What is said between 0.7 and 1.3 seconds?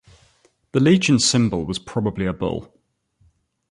The legion's